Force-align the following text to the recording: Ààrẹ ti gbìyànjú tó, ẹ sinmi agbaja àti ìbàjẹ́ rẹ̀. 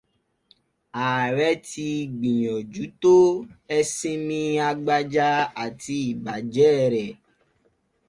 Ààrẹ 1.05 1.49
ti 1.69 1.87
gbìyànjú 2.19 2.83
tó, 3.01 3.15
ẹ 3.75 3.79
sinmi 3.95 4.39
agbaja 4.69 5.27
àti 5.63 5.95
ìbàjẹ́ 6.11 6.73
rẹ̀. 6.93 7.11